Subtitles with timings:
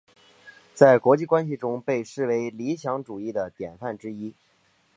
[0.73, 4.33] 在国际关系中被视为理想主义的典范之一。